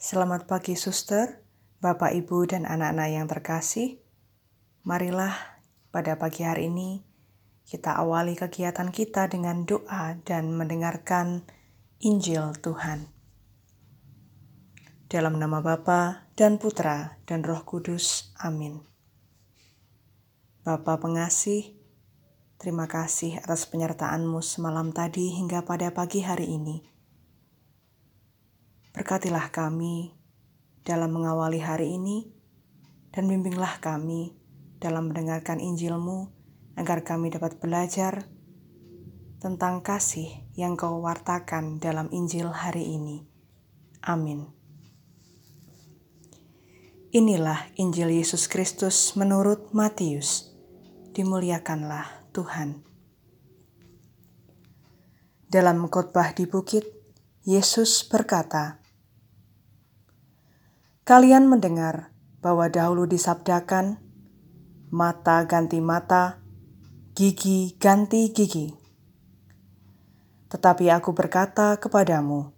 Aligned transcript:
Selamat 0.00 0.48
pagi 0.48 0.80
suster, 0.80 1.44
Bapak 1.76 2.16
Ibu 2.16 2.48
dan 2.48 2.64
anak-anak 2.64 3.08
yang 3.12 3.28
terkasih. 3.28 4.00
Marilah 4.80 5.60
pada 5.92 6.16
pagi 6.16 6.40
hari 6.40 6.72
ini 6.72 7.04
kita 7.68 8.00
awali 8.00 8.32
kegiatan 8.32 8.88
kita 8.88 9.28
dengan 9.28 9.68
doa 9.68 10.16
dan 10.24 10.56
mendengarkan 10.56 11.44
Injil 12.00 12.56
Tuhan. 12.64 13.12
Dalam 15.04 15.36
nama 15.36 15.60
Bapa 15.60 16.32
dan 16.32 16.56
Putra 16.56 17.20
dan 17.28 17.44
Roh 17.44 17.60
Kudus. 17.68 18.32
Amin. 18.40 18.80
Bapa 20.64 20.96
pengasih, 20.96 21.76
terima 22.56 22.88
kasih 22.88 23.36
atas 23.44 23.68
penyertaanmu 23.68 24.40
semalam 24.40 24.96
tadi 24.96 25.36
hingga 25.36 25.60
pada 25.68 25.92
pagi 25.92 26.24
hari 26.24 26.56
ini. 26.56 26.99
Berkatilah 29.00 29.48
kami 29.48 30.12
dalam 30.84 31.16
mengawali 31.16 31.56
hari 31.56 31.96
ini 31.96 32.28
dan 33.08 33.32
bimbinglah 33.32 33.80
kami 33.80 34.36
dalam 34.76 35.08
mendengarkan 35.08 35.56
Injilmu 35.56 36.28
agar 36.76 37.00
kami 37.00 37.32
dapat 37.32 37.56
belajar 37.56 38.28
tentang 39.40 39.80
kasih 39.80 40.44
yang 40.52 40.76
kau 40.76 41.00
wartakan 41.00 41.80
dalam 41.80 42.12
Injil 42.12 42.52
hari 42.52 42.92
ini. 42.92 43.24
Amin. 44.04 44.52
Inilah 47.16 47.72
Injil 47.80 48.12
Yesus 48.12 48.52
Kristus 48.52 49.16
menurut 49.16 49.72
Matius. 49.72 50.52
Dimuliakanlah 51.16 52.28
Tuhan. 52.36 52.84
Dalam 55.48 55.88
khotbah 55.88 56.36
di 56.36 56.44
bukit, 56.44 56.84
Yesus 57.48 58.04
berkata, 58.04 58.79
Kalian 61.08 61.48
mendengar 61.48 62.12
bahwa 62.44 62.68
dahulu 62.68 63.08
disabdakan, 63.08 64.00
mata 64.92 65.48
ganti 65.48 65.80
mata, 65.80 66.44
gigi 67.16 67.76
ganti 67.80 68.28
gigi. 68.36 68.76
Tetapi 70.50 70.90
aku 70.90 71.14
berkata 71.16 71.78
kepadamu, 71.80 72.52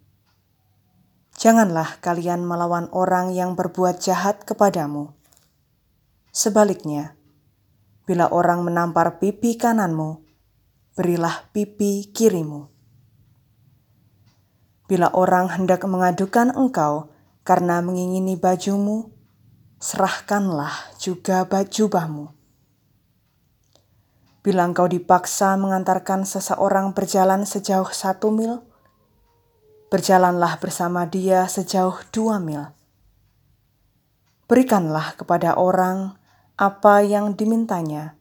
janganlah 1.39 2.01
kalian 2.03 2.43
melawan 2.43 2.89
orang 2.91 3.31
yang 3.31 3.55
berbuat 3.55 4.01
jahat 4.01 4.43
kepadamu. 4.43 5.13
Sebaliknya, 6.33 7.13
bila 8.03 8.27
orang 8.27 8.65
menampar 8.65 9.21
pipi 9.21 9.55
kananmu, 9.55 10.19
berilah 10.99 11.47
pipi 11.55 12.11
kirimu. 12.11 12.67
Bila 14.89 15.13
orang 15.15 15.47
hendak 15.53 15.87
mengadukan 15.87 16.51
engkau 16.51 17.12
karena 17.43 17.83
mengingini 17.83 18.39
bajumu, 18.39 19.11
serahkanlah 19.83 20.95
juga 20.95 21.43
baju 21.43 21.85
Bila 24.43 24.67
engkau 24.67 24.87
dipaksa 24.87 25.55
mengantarkan 25.59 26.23
seseorang 26.27 26.91
berjalan 26.95 27.47
sejauh 27.47 27.91
satu 27.91 28.31
mil, 28.31 28.63
berjalanlah 29.87 30.59
bersama 30.59 31.07
dia 31.07 31.47
sejauh 31.47 31.95
dua 32.11 32.39
mil. 32.39 32.63
Berikanlah 34.47 35.15
kepada 35.15 35.55
orang 35.55 36.19
apa 36.59 37.03
yang 37.03 37.39
dimintanya, 37.39 38.19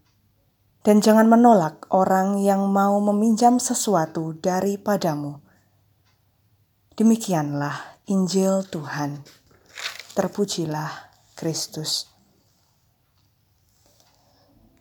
dan 0.86 1.02
jangan 1.02 1.26
menolak 1.30 1.86
orang 1.90 2.38
yang 2.38 2.70
mau 2.70 2.98
meminjam 3.02 3.58
sesuatu 3.58 4.34
daripadamu. 4.38 5.42
Demikianlah 6.94 7.91
Injil 8.10 8.66
Tuhan. 8.66 9.22
Terpujilah 10.18 10.90
Kristus. 11.38 12.10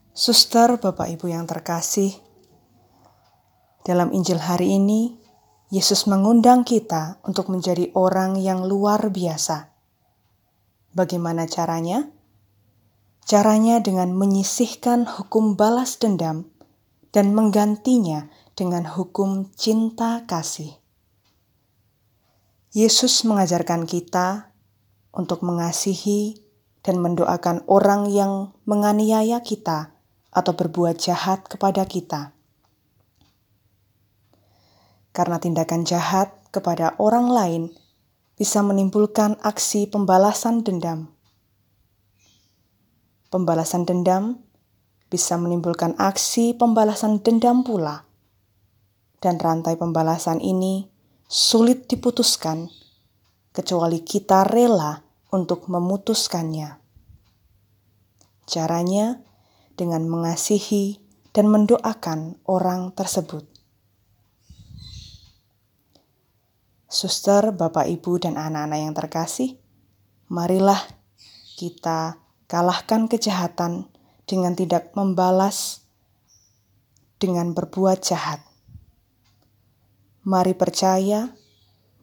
Suster, 0.10 0.82
Bapak 0.82 1.06
Ibu 1.06 1.30
yang 1.30 1.46
terkasih, 1.46 2.18
dalam 3.86 4.10
Injil 4.10 4.42
hari 4.42 4.74
ini, 4.74 5.22
Yesus 5.70 6.10
mengundang 6.10 6.66
kita 6.66 7.22
untuk 7.22 7.54
menjadi 7.54 7.94
orang 7.94 8.42
yang 8.42 8.66
luar 8.66 9.14
biasa. 9.14 9.70
Bagaimana 10.98 11.46
caranya? 11.46 12.10
Caranya 13.30 13.86
dengan 13.86 14.18
menyisihkan 14.18 15.06
hukum 15.06 15.54
balas 15.54 16.02
dendam 16.02 16.50
dan 17.14 17.38
menggantinya 17.38 18.34
dengan 18.58 18.90
hukum 18.90 19.54
cinta 19.54 20.26
kasih. 20.26 20.81
Yesus 22.72 23.28
mengajarkan 23.28 23.84
kita 23.84 24.56
untuk 25.12 25.44
mengasihi 25.44 26.40
dan 26.80 27.04
mendoakan 27.04 27.68
orang 27.68 28.08
yang 28.08 28.56
menganiaya 28.64 29.44
kita 29.44 29.92
atau 30.32 30.56
berbuat 30.56 30.96
jahat 30.96 31.52
kepada 31.52 31.84
kita. 31.84 32.32
Karena 35.12 35.36
tindakan 35.44 35.84
jahat 35.84 36.32
kepada 36.56 36.96
orang 36.96 37.28
lain 37.28 37.64
bisa 38.40 38.64
menimbulkan 38.64 39.36
aksi 39.44 39.92
pembalasan 39.92 40.64
dendam. 40.64 41.12
Pembalasan 43.28 43.84
dendam 43.84 44.48
bisa 45.12 45.36
menimbulkan 45.36 45.92
aksi 46.00 46.56
pembalasan 46.56 47.20
dendam 47.20 47.68
pula, 47.68 48.08
dan 49.20 49.36
rantai 49.44 49.76
pembalasan 49.76 50.40
ini 50.40 50.91
sulit 51.32 51.88
diputuskan 51.88 52.68
kecuali 53.56 54.04
kita 54.04 54.44
rela 54.44 55.00
untuk 55.32 55.72
memutuskannya. 55.72 56.76
Caranya 58.44 59.24
dengan 59.80 60.12
mengasihi 60.12 61.00
dan 61.32 61.48
mendoakan 61.48 62.36
orang 62.44 62.92
tersebut. 62.92 63.48
Suster, 66.92 67.56
Bapak, 67.56 67.88
Ibu, 67.88 68.20
dan 68.20 68.36
anak-anak 68.36 68.80
yang 68.84 68.92
terkasih, 68.92 69.56
marilah 70.28 70.84
kita 71.56 72.20
kalahkan 72.52 73.08
kejahatan 73.08 73.88
dengan 74.28 74.52
tidak 74.60 74.92
membalas 75.00 75.88
dengan 77.24 77.56
berbuat 77.56 78.04
jahat 78.04 78.51
Mari 80.22 80.54
percaya 80.54 81.34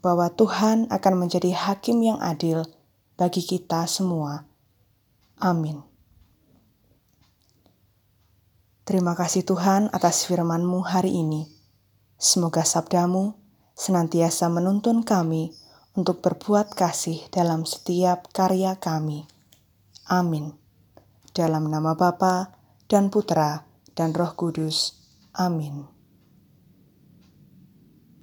bahwa 0.02 0.26
Tuhan 0.34 0.90
akan 0.90 1.14
menjadi 1.14 1.54
hakim 1.54 2.02
yang 2.02 2.18
adil 2.18 2.66
bagi 3.14 3.42
kita 3.42 3.86
semua. 3.86 4.46
Amin. 5.38 5.82
Terima 8.82 9.12
kasih 9.14 9.44
Tuhan 9.44 9.92
atas 9.92 10.24
firman-Mu 10.26 10.80
hari 10.80 11.14
ini. 11.14 11.46
Semoga 12.18 12.64
sabdamu 12.64 13.36
senantiasa 13.76 14.50
menuntun 14.50 15.06
kami 15.06 15.54
untuk 15.94 16.18
berbuat 16.24 16.74
kasih 16.74 17.22
dalam 17.30 17.62
setiap 17.62 18.32
karya 18.34 18.80
kami. 18.80 19.28
Amin. 20.10 20.56
Dalam 21.36 21.70
nama 21.70 21.94
Bapa 21.94 22.56
dan 22.90 23.12
Putra 23.12 23.62
dan 23.94 24.10
Roh 24.16 24.32
Kudus. 24.34 24.96
Amin. 25.36 25.97